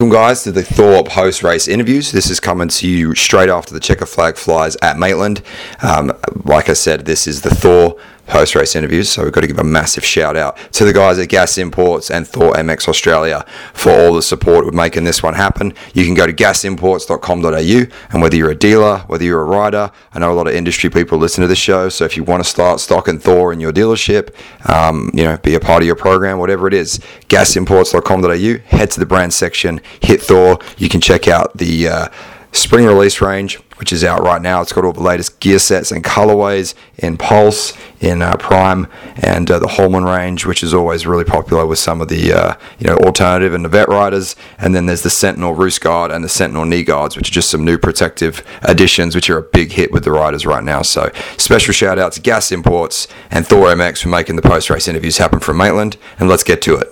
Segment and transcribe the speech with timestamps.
[0.00, 2.12] Welcome, guys, to the Thor post race interviews.
[2.12, 5.42] This is coming to you straight after the checker flag flies at Maitland.
[5.82, 6.12] Um,
[6.44, 7.96] like I said, this is the Thor
[8.28, 11.18] post race interviews, so we've got to give a massive shout out to the guys
[11.18, 15.34] at Gas Imports and Thor MX Australia for all the support with making this one
[15.34, 15.74] happen.
[15.94, 20.18] You can go to gasimports.com.au, and whether you're a dealer, whether you're a rider, I
[20.18, 22.48] know a lot of industry people listen to this show, so if you want to
[22.48, 24.34] start stocking Thor in your dealership,
[24.68, 26.98] um, you know, be a part of your program, whatever it is,
[27.28, 30.58] gasimports.com.au, head to the brand section, hit Thor.
[30.76, 32.08] You can check out the uh,
[32.52, 34.60] spring release range, which is out right now.
[34.60, 39.50] It's got all the latest gear sets and colorways in Pulse, in uh, Prime, and
[39.50, 42.86] uh, the Hallman range, which is always really popular with some of the uh, you
[42.86, 44.36] know alternative and the vet riders.
[44.58, 47.50] And then there's the Sentinel Roost Guard and the Sentinel Knee Guards, which are just
[47.50, 50.82] some new protective additions, which are a big hit with the riders right now.
[50.82, 54.88] So special shout out to Gas Imports and Thor MX for making the post race
[54.88, 55.96] interviews happen from Maitland.
[56.18, 56.88] And let's get to it.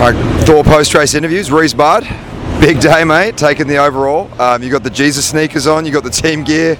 [0.00, 1.50] All right, Thor post race interviews.
[1.50, 2.04] Rhys Budd,
[2.60, 3.36] big day, mate.
[3.36, 4.30] Taking the overall.
[4.40, 5.86] Um, you got the Jesus sneakers on.
[5.86, 6.76] You got the team gear.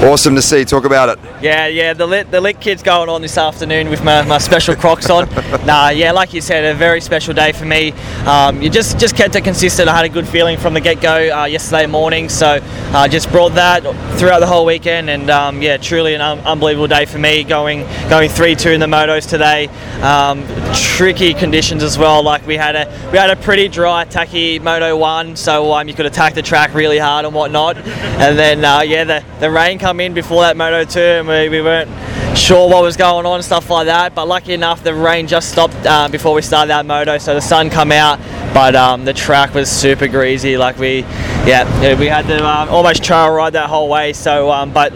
[0.00, 0.64] Awesome to see.
[0.64, 1.18] Talk about it.
[1.42, 4.76] Yeah, yeah, the lit the lit kid's going on this afternoon with my, my special
[4.76, 5.28] Crocs on.
[5.66, 7.90] nah, yeah, like you said, a very special day for me.
[8.24, 9.88] Um, you just just kept it consistent.
[9.88, 12.60] I had a good feeling from the get go uh, yesterday morning, so
[12.92, 13.82] I uh, just brought that
[14.20, 17.42] throughout the whole weekend, and um, yeah, truly an un- unbelievable day for me.
[17.42, 19.66] Going going three two in the motos today.
[20.00, 22.22] Um, tricky conditions as well.
[22.22, 25.94] Like we had a we had a pretty dry, tacky moto one, so um, you
[25.94, 27.76] could attack the track really hard and whatnot.
[27.78, 31.48] And then uh, yeah, the the rain come in before that moto two, and we,
[31.48, 31.88] we weren't
[32.36, 34.14] sure what was going on stuff like that.
[34.14, 37.40] But lucky enough, the rain just stopped uh, before we started that moto, so the
[37.40, 38.18] sun come out.
[38.52, 40.58] But um, the track was super greasy.
[40.58, 41.00] Like we,
[41.48, 41.64] yeah,
[41.98, 44.12] we had to um, almost trail ride that whole way.
[44.12, 44.90] So, um, but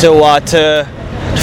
[0.00, 0.86] to uh, to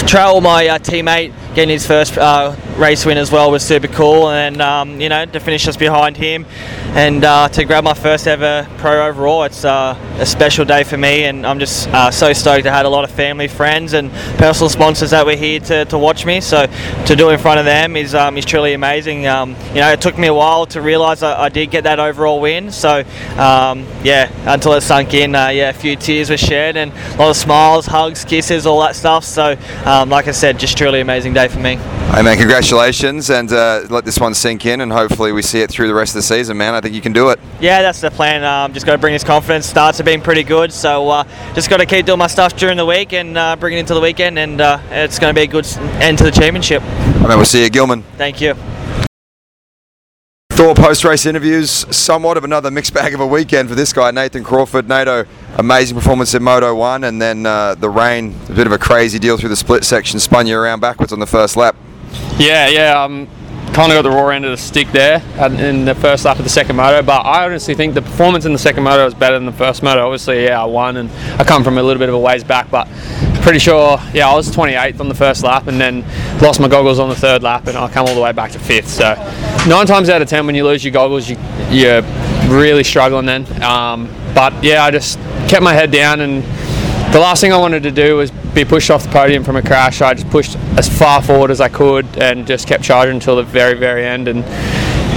[0.06, 4.30] trail my uh, teammate getting his first uh, race win as well was super cool,
[4.30, 6.46] and um, you know to finish just behind him,
[6.94, 10.98] and uh, to grab my first ever pro overall, it's uh, a special day for
[10.98, 12.66] me, and I'm just uh, so stoked.
[12.66, 15.98] I had a lot of family, friends, and personal sponsors that were here to, to
[15.98, 16.42] watch me.
[16.42, 16.68] So
[17.06, 19.28] to do it in front of them is um, is truly amazing.
[19.28, 22.00] Um, you know, it took me a while to realise I, I, did get that
[22.00, 22.72] overall win.
[22.72, 23.00] So
[23.38, 27.18] um, yeah, until it sunk in, uh, yeah, a few tears were shed and a
[27.18, 29.24] lot of smiles, hugs, kisses, all that stuff.
[29.24, 31.76] So um, like I said, just truly amazing day for me.
[32.12, 35.72] Hey man, congratulations, and uh, let this one sink in, and hopefully we see it
[35.72, 36.76] through the rest of the season, man.
[36.76, 37.40] I think you can do it.
[37.60, 38.44] Yeah, that's the plan.
[38.44, 39.66] Um, just got to bring this confidence.
[39.66, 41.24] Starts have been pretty good, so uh,
[41.56, 43.96] just got to keep doing my stuff during the week and uh, bring it into
[43.96, 45.66] the weekend, and uh, it's going to be a good
[46.02, 46.84] end to the championship.
[46.84, 48.04] I mean, we'll see you, Gilman.
[48.18, 48.54] Thank you.
[50.52, 54.12] Thor post race interviews, somewhat of another mixed bag of a weekend for this guy,
[54.12, 54.88] Nathan Crawford.
[54.88, 55.26] Nato,
[55.58, 59.18] amazing performance in Moto 1, and then uh, the rain, a bit of a crazy
[59.18, 61.76] deal through the split section, spun you around backwards on the first lap.
[62.42, 63.28] Yeah, yeah, um,
[63.72, 65.22] kind of got the raw end of the stick there
[65.60, 68.52] in the first lap of the second moto, but I honestly think the performance in
[68.52, 70.04] the second moto was better than the first moto.
[70.04, 72.72] Obviously, yeah, I won, and I come from a little bit of a ways back,
[72.72, 72.88] but
[73.44, 76.04] pretty sure, yeah, I was 28th on the first lap and then
[76.42, 78.60] lost my goggles on the third lap and I come all the way back to
[78.60, 78.88] fifth.
[78.88, 79.14] So
[79.68, 81.38] nine times out of ten, when you lose your goggles, you,
[81.70, 82.02] you're
[82.48, 83.46] really struggling then.
[83.62, 86.44] Um, but yeah, I just kept my head down and
[87.12, 89.62] the last thing I wanted to do was be pushed off the podium from a
[89.62, 90.02] crash.
[90.02, 93.44] I just pushed as far forward as I could and just kept charging until the
[93.44, 94.28] very, very end.
[94.28, 94.40] And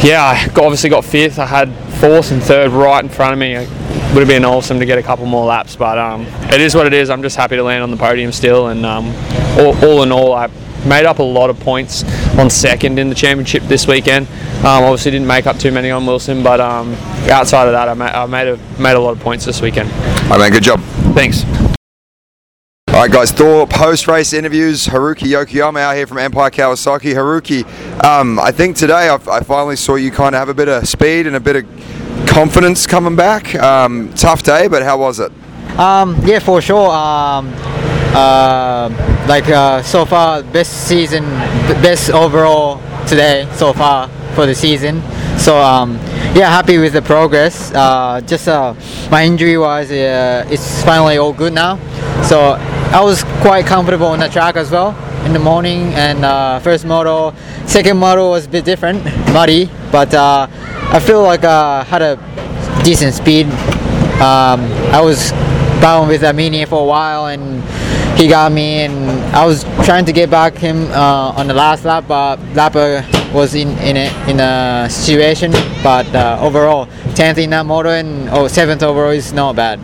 [0.05, 1.39] yeah, I obviously got fifth.
[1.39, 3.55] I had fourth and third right in front of me.
[3.55, 3.69] It
[4.13, 6.87] would have been awesome to get a couple more laps, but um, it is what
[6.87, 7.11] it is.
[7.11, 8.69] I'm just happy to land on the podium still.
[8.69, 9.07] And um,
[9.59, 10.49] all, all in all, I
[10.87, 12.05] made up a lot of points
[12.39, 14.27] on second in the championship this weekend.
[14.59, 16.95] Um, obviously, didn't make up too many on Wilson, but um,
[17.31, 19.91] outside of that, I made, I made a made a lot of points this weekend.
[19.93, 20.53] All right, man.
[20.53, 20.81] Good job.
[21.15, 21.45] Thanks.
[22.95, 23.33] All right, guys.
[23.33, 24.87] Thor post race interviews.
[24.87, 27.13] Haruki Yokoyama out here from Empire Kawasaki.
[27.13, 27.65] Haruki,
[28.05, 30.87] um, I think today I, I finally saw you kind of have a bit of
[30.89, 33.53] speed and a bit of confidence coming back.
[33.57, 35.33] Um, tough day, but how was it?
[35.77, 36.89] Um, yeah, for sure.
[36.89, 37.53] Um,
[38.15, 41.25] uh, like uh, so far, best season,
[41.83, 45.03] best overall today so far for the season.
[45.37, 45.97] So um,
[46.33, 47.73] yeah, happy with the progress.
[47.75, 48.73] Uh, just uh,
[49.11, 51.81] my injury was uh, it's finally all good now.
[52.23, 52.55] So
[52.95, 54.95] I was quite comfortable on the track as well
[55.27, 57.35] in the morning and uh, first moto.
[57.67, 62.15] Second moto was a bit different, muddy, but uh, I feel like I had a
[62.85, 63.47] decent speed.
[64.23, 64.61] Um,
[64.95, 65.33] I was
[65.83, 67.65] bound with Armenia for a while and
[68.17, 71.85] he got me and I was trying to get back him uh, on the last
[71.85, 73.03] lap but Lapper
[73.35, 75.51] was in in a, in a situation
[75.83, 79.79] but uh, overall 10th in that motor and oh, 7th overall is not bad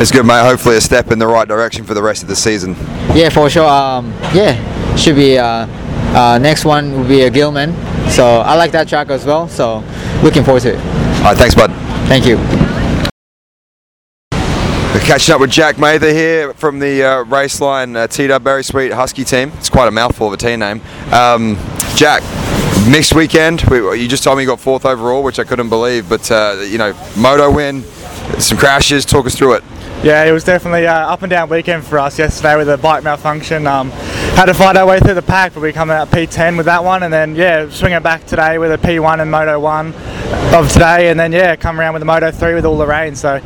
[0.00, 0.42] It's good, mate.
[0.44, 2.74] Hopefully, a step in the right direction for the rest of the season.
[3.14, 4.56] yeah for sure um, yeah
[4.96, 5.66] should be uh,
[6.16, 7.72] uh, next one will be a Gilman
[8.10, 9.82] so I like that track as well so
[10.22, 10.80] looking forward to it.
[11.18, 11.70] All right, thanks, bud.
[12.08, 12.36] Thank you.
[14.94, 18.92] We're catching up with Jack Mather here from the uh, Raceline uh, T-Dub Berry Sweet
[18.92, 19.52] Husky team.
[19.58, 20.80] It's quite a mouthful of a team name.
[21.12, 21.58] Um,
[21.96, 22.22] Jack,
[22.90, 23.62] mixed weekend.
[23.62, 26.08] We, you just told me you got fourth overall, which I couldn't believe.
[26.08, 27.82] But uh, you know, moto win,
[28.38, 29.04] some crashes.
[29.04, 29.64] Talk us through it.
[30.02, 33.02] Yeah, it was definitely uh, up and down weekend for us yesterday with a bike
[33.02, 33.66] malfunction.
[33.66, 33.90] Um,
[34.36, 36.84] had to fight our way through the pack, but we come out P10 with that
[36.84, 39.94] one, and then yeah, swing it back today with a P1 and Moto 1
[40.54, 43.16] of today, and then yeah, come around with a Moto 3 with all the rain.
[43.16, 43.40] So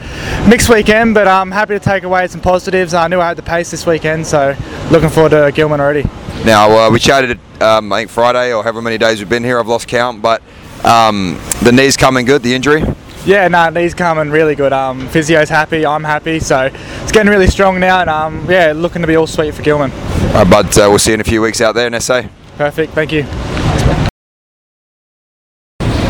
[0.48, 2.92] mixed weekend, but I'm happy to take away some positives.
[2.92, 4.56] I knew I had the pace this weekend, so
[4.90, 6.02] looking forward to Gilman already.
[6.44, 9.60] Now uh, we chatted, um, I think Friday or however many days we've been here.
[9.60, 10.42] I've lost count, but
[10.84, 12.42] um, the knee's coming good.
[12.42, 12.82] The injury.
[13.26, 14.72] Yeah, no, knee's coming really good.
[14.72, 19.02] Um, physio's happy, I'm happy, so it's getting really strong now, and um, yeah, looking
[19.02, 19.90] to be all sweet for Gilman.
[19.90, 20.66] All right, bud.
[20.66, 22.22] Uh, we'll see you in a few weeks out there in SA.
[22.56, 23.26] Perfect, thank you.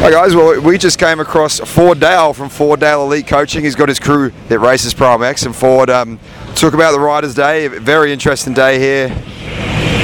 [0.00, 3.64] Hi guys, well we just came across Ford Dale from Ford Dale Elite Coaching.
[3.64, 6.18] He's got his crew that races ProMX and Ford um,
[6.54, 7.68] talk about the Riders Day.
[7.68, 9.14] Very interesting day here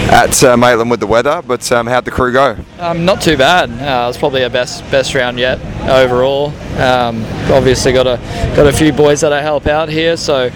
[0.08, 2.56] at uh, Maitland with the weather, but um, how'd the crew go?
[2.79, 3.70] Um, not too bad.
[3.70, 5.58] Uh, it was probably our best best round yet
[5.88, 6.49] overall.
[6.81, 8.17] Um, obviously got a
[8.55, 10.50] got a few boys that I help out here, so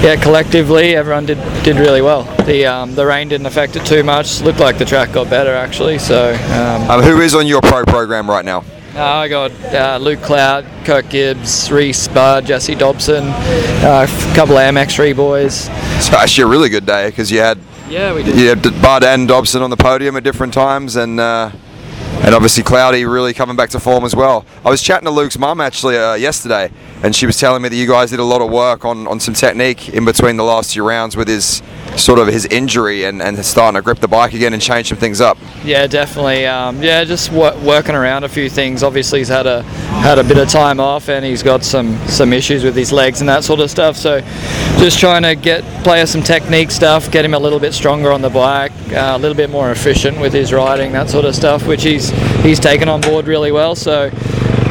[0.00, 2.24] yeah, collectively everyone did did really well.
[2.44, 4.40] The um, the rain didn't affect it too much.
[4.40, 5.98] Looked like the track got better actually.
[5.98, 8.64] So um, Um, who is on your pro program right now?
[8.96, 14.56] uh, I got uh, Luke Clout, Kirk Gibbs, Rhys Budd, Jesse Dobson, uh, a couple
[14.56, 15.64] of MX3 boys.
[16.04, 17.58] So actually a really good day because you had
[17.94, 18.58] Yeah, we did.
[18.64, 21.52] had Budd and Dobson on the podium at different times, and uh,
[22.24, 24.44] and obviously Cloudy really coming back to form as well.
[24.64, 26.72] I was chatting to Luke's mum actually uh, yesterday,
[27.04, 29.20] and she was telling me that you guys did a lot of work on, on
[29.20, 31.62] some technique in between the last few rounds with his
[31.96, 34.98] sort of his injury and, and starting to grip the bike again and change some
[34.98, 35.38] things up.
[35.64, 36.46] Yeah, definitely.
[36.46, 38.82] Um, yeah, just wo- working around a few things.
[38.82, 42.32] Obviously, he's had a had a bit of time off, and he's got some some
[42.32, 43.96] issues with his legs and that sort of stuff.
[43.96, 44.20] So,
[44.78, 48.22] just trying to get play some technique stuff, get him a little bit stronger on
[48.22, 51.66] the bike, uh, a little bit more efficient with his riding, that sort of stuff,
[51.66, 52.10] which he's
[52.42, 53.74] he's taken on board really well.
[53.74, 54.10] So,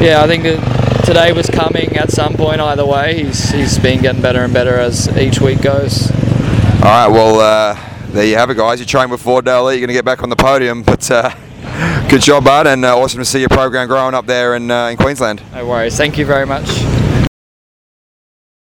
[0.00, 3.24] yeah, I think that today was coming at some point either way.
[3.24, 6.10] He's he's been getting better and better as each week goes.
[6.10, 7.78] All right, well uh,
[8.08, 8.80] there you have it, guys.
[8.80, 11.10] You train with Ford Dale, you're going to get back on the podium, but.
[11.10, 11.30] Uh,
[12.08, 14.88] Good job, bud, and uh, awesome to see your program growing up there in, uh,
[14.88, 15.42] in Queensland.
[15.52, 15.96] No worries.
[15.96, 16.68] Thank you very much.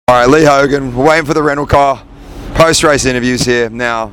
[0.06, 2.04] All right, Lee Hogan, we're waiting for the rental car
[2.54, 3.70] post race interviews here.
[3.70, 4.12] Now,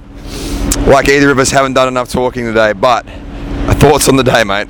[0.87, 3.05] like either of us haven't done enough talking today, but
[3.75, 4.67] thoughts on the day, mate?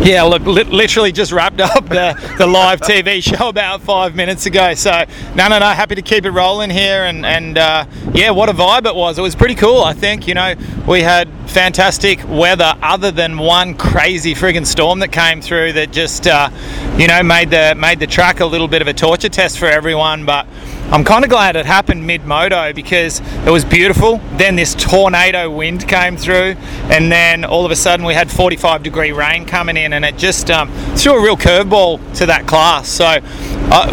[0.00, 4.46] Yeah, look, li- literally just wrapped up the, the live TV show about five minutes
[4.46, 4.74] ago.
[4.74, 5.04] So,
[5.34, 7.04] no, no, no, happy to keep it rolling here.
[7.04, 7.84] And, and uh,
[8.14, 9.18] yeah, what a vibe it was.
[9.18, 10.28] It was pretty cool, I think.
[10.28, 10.54] You know,
[10.86, 16.26] we had fantastic weather other than one crazy friggin' storm that came through that just,
[16.26, 16.48] uh,
[16.96, 19.66] you know, made the, made the track a little bit of a torture test for
[19.66, 20.24] everyone.
[20.24, 20.46] But
[20.90, 24.22] I'm kind of glad it happened mid moto because it was beautiful.
[24.38, 26.56] Then this tornado wind came through,
[26.90, 30.16] and then all of a sudden we had 45 degree rain coming in, and it
[30.16, 32.88] just um, threw a real curveball to that class.
[32.88, 33.20] So I,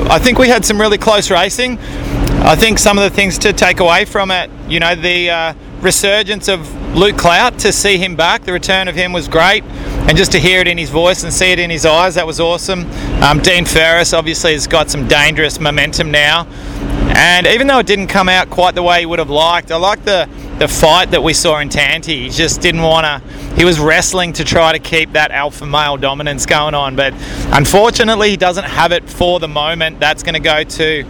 [0.09, 1.79] I think we had some really close racing.
[1.79, 5.53] I think some of the things to take away from it, you know, the uh,
[5.81, 9.65] resurgence of Luke Clout, to see him back, the return of him was great.
[10.07, 12.27] And just to hear it in his voice and see it in his eyes, that
[12.27, 12.89] was awesome.
[13.23, 16.47] Um, Dean Ferris obviously has got some dangerous momentum now.
[17.15, 19.77] And even though it didn't come out quite the way he would have liked, I
[19.77, 20.27] like the,
[20.59, 22.23] the fight that we saw in Tanti.
[22.23, 25.95] He just didn't want to, he was wrestling to try to keep that alpha male
[25.95, 26.97] dominance going on.
[26.97, 27.13] But
[27.53, 30.01] unfortunately, he doesn't have it for the moment.
[30.01, 31.05] That's going to go to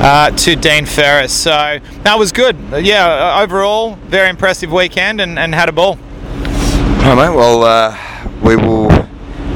[0.00, 1.32] uh, to Dean Ferris.
[1.32, 2.56] So that was good.
[2.80, 5.98] Yeah, uh, overall, very impressive weekend and, and had a ball.
[5.98, 7.36] All right, mate.
[7.36, 7.96] Well, uh,
[8.42, 9.08] we will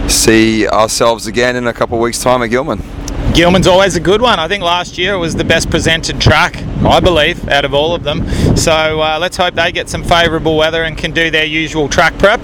[0.08, 2.82] see ourselves again in a couple of weeks' time at Gilman.
[3.34, 4.38] Gilman's always a good one.
[4.38, 7.94] I think last year it was the best presented track, I believe, out of all
[7.94, 8.28] of them.
[8.56, 12.18] So uh, let's hope they get some favourable weather and can do their usual track
[12.18, 12.40] prep.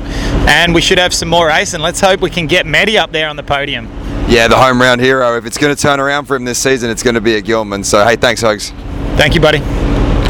[0.48, 1.80] And we should have some more racing.
[1.80, 3.86] Let's hope we can get Medi up there on the podium.
[4.28, 5.36] Yeah, the home round hero.
[5.36, 7.44] If it's going to turn around for him this season, it's going to be at
[7.44, 7.84] Gilman.
[7.84, 8.70] So, hey, thanks, Hugs.
[9.16, 9.77] Thank you, buddy.